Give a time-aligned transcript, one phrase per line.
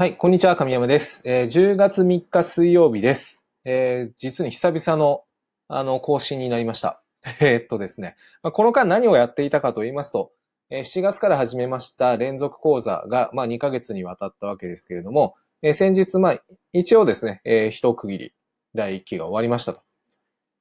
[0.00, 1.20] はい、こんにちは、神山です。
[1.26, 3.44] えー、10月3日水曜日です。
[3.66, 5.24] えー、実に久々の、
[5.68, 7.02] あの、更新になりました。
[7.38, 10.32] え、っとですね、まあ、この間何をやっていたかと言いますと、
[10.70, 16.42] えー、7月から始めました連続講座が、まあ、2ヶ月にわたったわけですけれども、えー、先日、まあ、
[16.72, 18.34] 一応ですね、えー、一区切り、
[18.74, 19.82] 第1期が終わりましたと。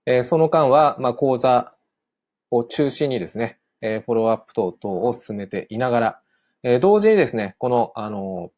[0.06, 1.74] えー、その間は、まあ、講座
[2.52, 6.22] を中心にですね、えー、フォローアップ等々を進めていながら、
[6.64, 8.52] えー、同時にですね、この、あの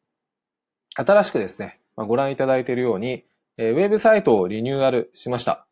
[0.94, 3.24] 新しくですね、まあ、ご覧いただいているように、
[3.56, 5.66] えー、ウェブサイトをリニューアルしました。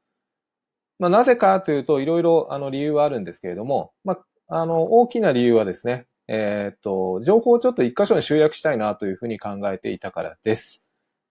[0.98, 10.82] まあ、なぜかというと、いろいろあの理由はあるんですけれども、まあ、あの、大きな理由はですね、えっ、と、情報をちょっと一箇所に集約したいなというふうに考えていたからです。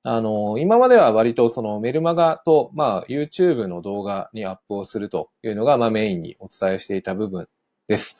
[0.03, 7.47] あの、今までは割とそのメルマガと、まあ、YouTube の動画にアップをするというのが、まあ、メインにお伝えしていた部分
[7.87, 8.17] です。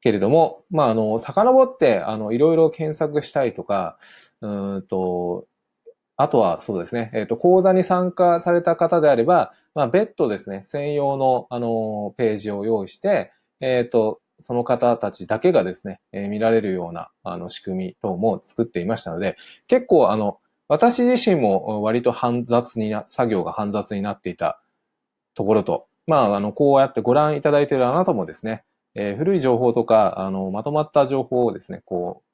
[0.00, 3.98] けれども、まあ、あの、遡って、あの、いろいろ検索したいとか、
[4.42, 5.46] うんと、
[6.16, 20.38] あとはそうですね、えっ、ー、と、講座に参加された方であれば、まあ、別途ですね、専用の、あの、ページを用意して、えっ、ー、と、その方たちだけがですね、えー、見られるような、あの、仕組み等も作っていましたので、結構、あの、
[20.68, 24.60] 私自身も割と煩雑にな、作業が煩雑になっていた
[25.34, 32.29] ところと、まあ、あの、こうやってご覧いただいているあなたもですね、えー、古い情報とか、あの、まとまった情報をですね、こう、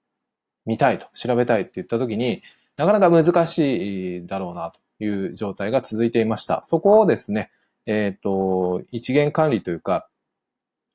[0.66, 2.42] 見たいと、調べたいって言った時に、
[2.76, 6.62] なかなか難しいだろうなという状態が続いていました。
[6.64, 7.50] そこをですね、
[7.86, 10.08] えっ、ー、と、一元管理というか、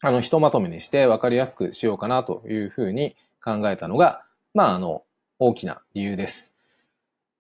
[0.02, 5.03] あの、ひとまとめにして分かりやすくしようかなというふうに考えたのが、まあ、あの、
[5.39, 6.53] 大きな理由です。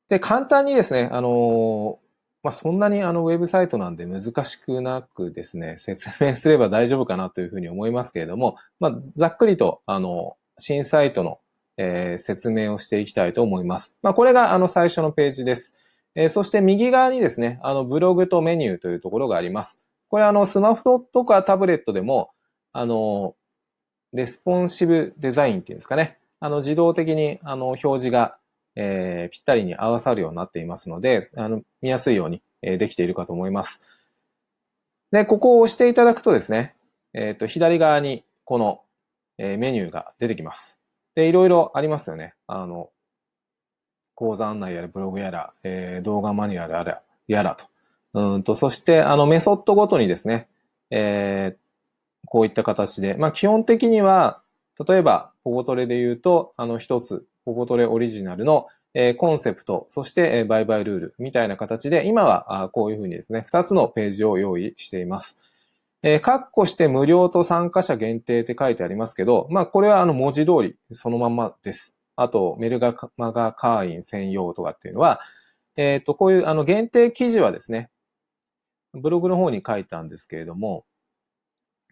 [0.09, 1.99] で、簡単にですね、あの、
[2.43, 11.39] まあ、そんなにあの、ウェブサイトなんで難しくなくですね、説明すれば大丈夫かなというふうに思いますけれども、まあ、ざっくりと、あの、新サイトの
[11.77, 13.95] えー、説明をしていきたいと思います。
[14.01, 15.75] まあ、これがあの最初のページです。
[16.15, 19.81] えー、そして右側にですね、あのブログとメニューというところがあります。
[20.09, 22.31] これあのスマホとかタブレットでも、
[22.73, 23.35] あの、
[24.13, 26.17] レスポンシブデザインっていうんですかね。
[26.41, 28.35] あの自動的にあの表示が、
[28.75, 33.81] えー、ぴったりに合わさるようになっていますので、あの見やすいように、えできているかと思います。
[35.11, 36.75] で、ここを押していただくとですね、
[37.13, 38.81] えっ、と、左側にこの、
[39.37, 40.80] えメニューが出てきます。
[41.15, 42.33] で、いろいろありますよね。
[42.47, 42.89] あの、
[44.15, 47.65] 講座案内やら、ブログやら、えー、動画マニュアルやら、やらと。
[48.13, 50.47] うんと、そして、あの、メソッドごとにですね、
[50.89, 51.57] えー、
[52.25, 54.41] こういった形で、まあ、基本的には、
[54.87, 65.37] 例えば、ポゴトレで言うと、あの、一つ、ポゴトレオリジナルの、えー、コンセプト、そして、えー、売買ルールみたいな形で、今はあこういうふうにですね、二つのページを用意しています。
[66.03, 71.95] えー、カッコして無料と参加者限定って書いてありますけど、まあ、これはあの文字通りそのままです。
[72.15, 75.21] あと、メルガマガ会員専用とかっていうのは、
[75.75, 77.89] えっ、ー、と、こういうあの限定記事はですね、
[78.93, 80.85] ブログの方に書いたんですけれども、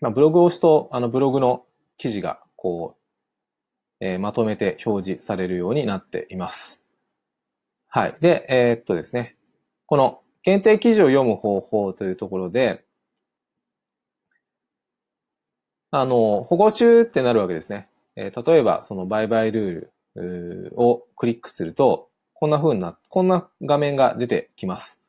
[0.02, 1.66] まあ、ブログを押すと、あのブログの
[1.97, 6.81] 記事がこう、えー、まとめて表示されるようになっています。
[7.88, 8.16] はい。
[8.20, 9.36] で、えー、っとですね、
[9.86, 12.86] この限定記事を読む方法というところで、
[15.92, 17.90] あの、保護中ってなるわけですね。
[18.16, 25.02] えー、例えば、その売買ルールをクリックすると、こんな風にな、こんな画面が出てきます。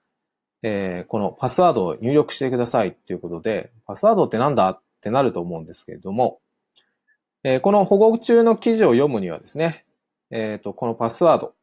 [0.63, 4.71] えー、このパスワードを入力してくださいっていうことで、パスワードってなんだ？
[4.71, 6.41] ってなると思うんですけれども、
[7.43, 9.87] えー、この保護中の記事を読むにはですね、
[10.31, 11.55] えっ、と、このパスワード、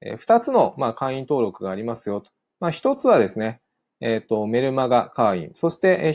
[0.00, 2.30] え、2つの、まあ、会員登録がありますよと。
[2.60, 3.60] まあ、1つはですね、
[4.00, 6.14] えっ、と、メルマガ会員、そして、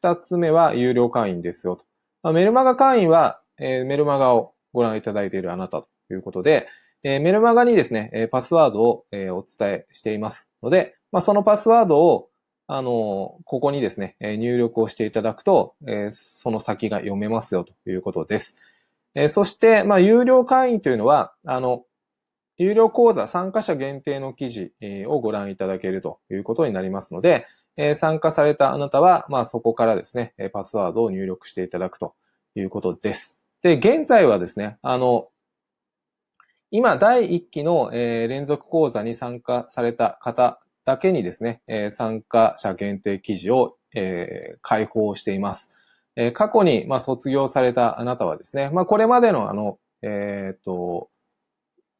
[0.00, 1.84] 2つ目は有料会員ですよと。
[2.22, 6.68] まあ、メルマガ会員は、えー、メルマガをご覧いただいているあなたということで、
[7.02, 12.28] えー、メルマガにですね、えー、パスワードを、えー、お伝えしていますので、まあ、そのパスワードを、
[12.72, 18.56] あのここにですね、えー、入力をしていただくと、えー、その先が読めますよということです。
[19.16, 21.84] えー、そして、まあ、有料会員というのは、あの、
[22.58, 24.72] 有料講座参加者限定の記事
[25.06, 27.46] をご覧いただけるということになりますので、
[27.78, 32.14] え参加されたあなたは、まあそこからですね、パスワードを入力していただくと
[32.54, 33.38] いうことです。
[33.62, 35.28] で、現在はですね、あの、
[36.70, 45.74] 今、第1期の、えー、連続講座に参加された方だけにですね、えー、参加者限定記事を、えー、開放しています。
[46.16, 51.08] え、過去に、まあ、卒業されたあなたはですね、まあ、これまでのあの、えっ、と、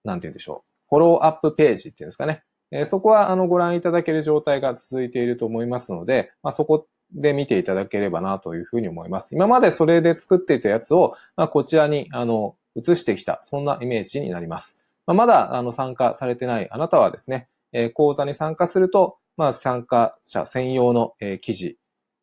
[0.04, 0.88] なんて言うんでしょう。
[0.88, 2.42] フォローアップページっていうんですかね。
[2.72, 9.34] えそこはあのご覧いただける状態が続いていると思いますので、まあ、そこで見ていただければなというふうに思います。
[9.34, 14.78] 今までそれで作っていたやつを、まあ、こちらにあの移してきた、そんなイメージになります。
[15.06, 21.78] まあ、まだあの参加されてないあなたはですね、えー、講座に参加すると、まあ、参加者専用の、えー、記事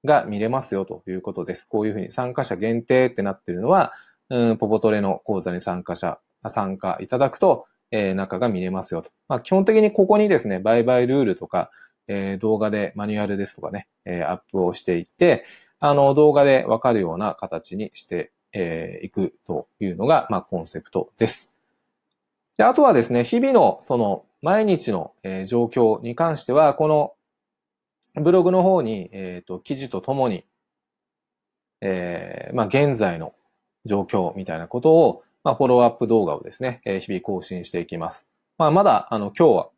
[0.06, 1.66] が見れますよということです。
[1.66, 3.94] こういうふうに参加者限定ってなってるのは、
[4.30, 9.10] うん、ポポトレの講座に参加者、参加いただくと、えー、中が見れますよと。
[9.28, 11.72] まあ、基本的にここにですね、売買ルールとか、
[12.07, 15.44] えー、動画でマニュアルですとかね、えー、アップをしていって、
[15.80, 21.54] あの、動画でわかるような形にしてえー、いくというのが、まあ、コンセプトです。
[22.57, 27.13] で、あとはですね、日々のその毎日の、えー、状況に関しては、この
[28.15, 30.44] ブログの方に、えっ、ー、と、記事とともに、
[31.81, 33.33] えー、まあ、現在の
[33.86, 38.25] 状況みたいなことを、まあ、フォローアップ動画をですね、えー、日々更新していきます。
[38.57, 39.69] まあ、まだ、あの、今日は、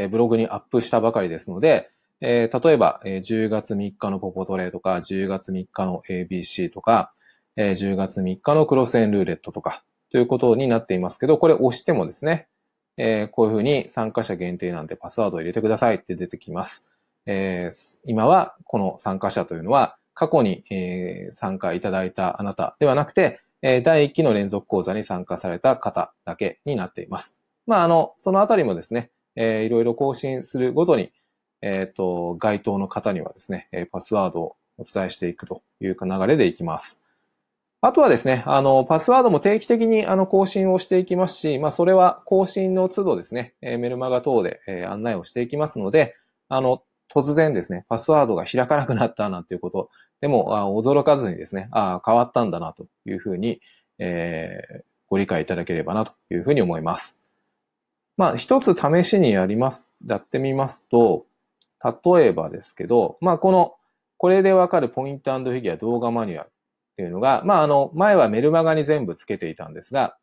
[0.00, 7.12] え、ブログにアップしたばかりですので、え、例えば、え、10月3日のポポトレとか、10月3日の ABC とか、
[7.56, 12.48] え、10月3日のクロスエンルーレットとか、ということになっていますけど、これ押してもですね、
[12.96, 16.86] え、こういうふうに参加者限定なんでパスワードを入れてくださいって出てきます。
[17.26, 17.70] え、
[18.04, 27.36] 今はこの参加者というのは過去に、え、参加いただいたあなたではなくて、え、第1期の連続講座に参加された方だけになっています。
[27.66, 31.12] まあ、あの、そのあたりもですね、えー、いろいろ更新するごとに、
[31.62, 37.00] えっ、ー、と、該当の方にはですね、パスワードをお伝えしていくという流れでいきます。
[37.82, 46.14] あとはですね、あの、パスワードも定期的にあの更新をしていきますし、まあ、それは更新の都度ですね、えメルマガ等で、え案内をしていきますので、
[46.48, 49.90] あの、突然ですね、パスワードが開かなくなったなんていうこと、
[50.20, 53.62] でも、あ驚かずにですね、ああ、変わったんだなというふうに、
[53.98, 57.19] えー、ご理解いただければなというふうに思います。
[58.20, 61.24] まあ、一つ試しにやります、やってみますと、
[61.82, 63.76] 例えばですけど、まあ、この、
[64.18, 66.48] これでわかるポイントフィギュア動画マニュアル。
[66.48, 66.50] っ
[66.96, 70.18] ていうのが、まあ、あの、前はメルマガに全部つけていたんですが、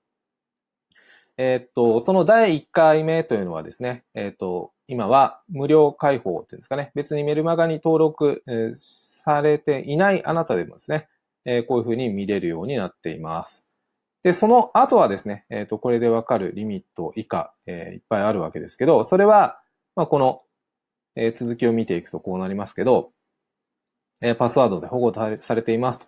[1.38, 11.08] えっと、その第1回目というのはですね、えっと、今は無料開放っていうんですかね、別にメルマガに登録、えされていないあなたでもですね、
[11.46, 13.67] えこういうふうに見れるようになっています。
[14.24, 19.60] で、その後はですね、えっ、と、これでわかるリミット以下、えいっぱいあるわけですけど、それは、
[19.96, 20.42] まあ、この、
[21.16, 23.12] え続きを見ていくとこうなりますけど、
[24.22, 26.08] えパスワードで保護されていますと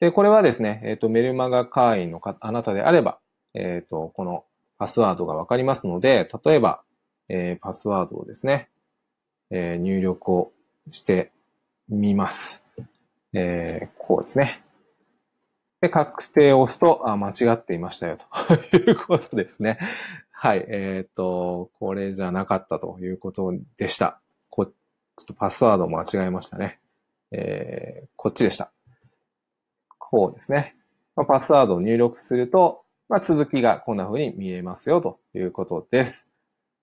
[0.00, 3.18] で、これはですね、えっ、と、メルマガ会員のかあなたであれば、
[3.54, 4.44] えっ、と、この
[4.78, 6.82] パスワードがわかりますので、例えば、
[7.28, 8.68] え、パスワードをですね、
[9.50, 10.52] え、入力を
[10.90, 11.32] して
[11.88, 12.62] みます。
[13.32, 14.62] え、こうですね。
[15.80, 19.78] で、確定を押すと、あ、間違っていましたよ、と いうことですね。
[20.30, 20.64] はい。
[20.68, 24.20] えっ、ー、と、これじゃなかったということでした。
[24.50, 24.72] こちょ
[25.22, 26.80] っとパスワード間違えましたね。
[27.30, 28.72] えー、こっちでした。
[30.08, 30.74] 方ですね。
[31.16, 36.27] ま、パスワードを入力すると、まあ、続きがこんな風に見えますよということです。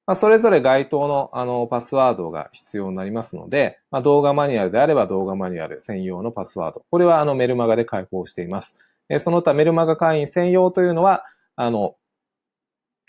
[0.07, 6.85] まあ、それぞれ該当のあのパスワードが必要になりますので、まあ、動画マニュアルであれば動画マニュアル専用のパスワード。
[6.91, 8.77] これはあのメルマガで開放しています。
[9.09, 11.25] えその他メルマガ会員専用というのは、
[11.55, 11.95] あの、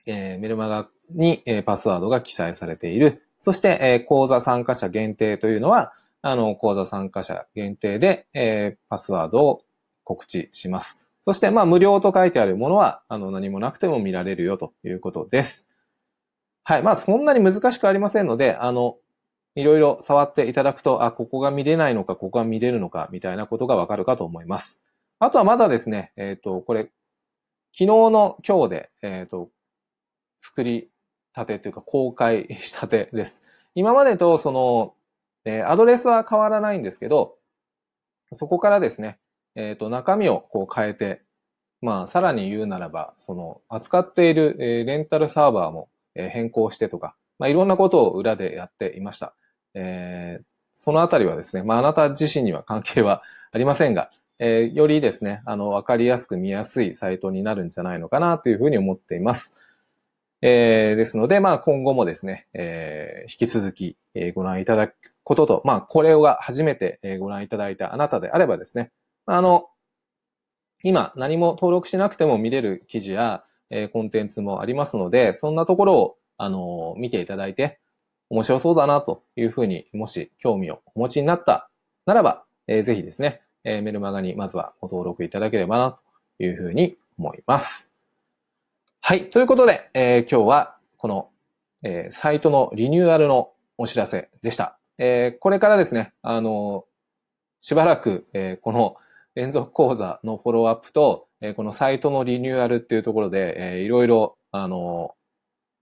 [0.06, 3.22] えー、メルマガに、え、パスワードが記載されている。
[3.38, 9.62] そして、え、講座参加者限定というのは、あの、講座参加者限定で、え、パスワードを
[10.04, 11.00] 告知します。
[11.24, 15.66] そして、まあ、無料と書いてあるものは、あの、何もなくても見られるよということです。
[16.68, 16.82] はい。
[16.82, 18.96] まあ、そんなに難しくありませんので、あの、
[19.54, 24.80] いろいろ触っていただくと、あ、ここが見れないのか、ここが見れるのか、みたいなことがわかるかと思います。
[25.20, 26.90] あとはまだですね、えっ、ー、と、これ、昨
[27.78, 29.48] 日の今日で、えっ、ー、と、
[30.40, 30.90] 作り
[31.32, 33.44] たてというか公開したてです。
[33.76, 34.94] 今までとその、
[35.44, 37.36] えー、アドレスは変わらないんですけど、
[38.32, 39.20] そこからですね、
[39.54, 41.22] えっ、ー、と、中身をこう変えて、
[41.80, 49.34] まあ、さらに言うならば、その、扱っている、えー、レンタルサーバーも、え、変更してとか、まあ、いろんなことを裏でやっていました。
[49.74, 50.44] えー、
[50.76, 59.56] そのあたりはですね、まあ、あなた自身には関係はありませんが、えー、よりですね、あの、わかりやすく見やすいサイトになるんじゃないのかなというふうに思っています。
[60.42, 64.94] えー、ですので、まあ、今後もですね、えー、引き続き、え、ご覧いただく
[65.24, 68.90] ことと、まあ、これが初めて、え、ご覧いただいたあなたであればですね、
[69.24, 69.68] あの、
[70.82, 77.78] 今何も登録しなくても見れる記事や、えー、コンテンツもありますので、そんなところを、あの見ていただいて、
[78.28, 81.70] 面白そうだなというふうに、もし興味をお持ちになった
[82.04, 85.98] ならば、えー、ぜひですね、えー、メルマガにまずはご登録いただければな
[86.38, 87.90] というふうに思います。
[89.00, 89.30] はい。
[89.30, 91.30] ということで、えー、今日はこの、
[91.82, 94.78] えー、サイトのリニューアルのお知らせでした。
[94.98, 96.84] えー、これからですね、あの
[97.60, 98.96] しばらく、えー、この
[99.34, 105.14] 連続講座のフォローアップと、え、このサイトのリニューアルっていうところで、えー、いろいろ、あの、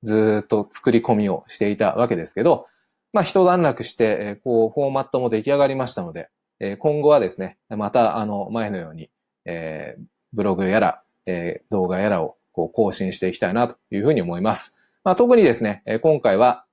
[0.02, 2.66] ずっと作り込みをしていたわけですけど、
[3.12, 9.08] まあ、一段落して、えこう、フォーマットも出来上がりましたので、え今後はですね、また、あの、前のように、
[9.44, 9.96] え
[10.32, 14.74] ブログやら、え動画やらをこう更新していきたいなというふうに思います。
[15.04, 16.64] まあ、特にですね、え今回は、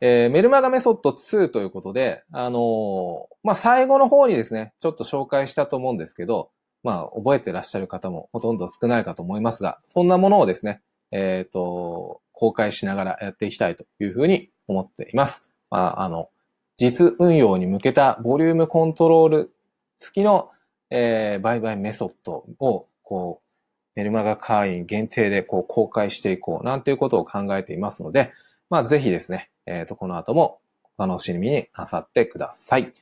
[0.00, 6.50] えー、メルマガメソッド2ということで、あの、まあ、最後の方にですね、ちょっと紹介したと思うんですけど、
[6.82, 15.46] まあ、覚えてらっしゃる方もほとんど少ないかと思いますが、そんなものをですね、えっ、ー、と、公開しながらやっていきたいというふうに思っています。
[15.70, 16.30] まあ、あの、
[16.76, 19.50] 実運用に向けたボリュームコントロール
[19.98, 20.50] 付きの、
[20.88, 23.50] えー、売買メソッドを、こう、
[23.96, 28.32] メルマガ会員限定でこう公開していこうなんていうことを考えていますので、
[28.70, 30.60] まあ、ぜひですね、えっ、ー、と、この後も
[30.96, 32.94] お楽しみになさってください。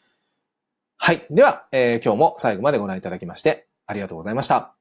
[0.97, 1.25] はい。
[1.31, 4.78] では、えー、今日も最後までご覧いただきましてありがとうございました。